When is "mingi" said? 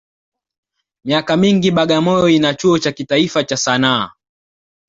1.41-1.69